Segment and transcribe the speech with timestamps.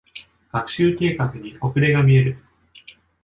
[0.51, 2.43] 学習計画に遅れが見える。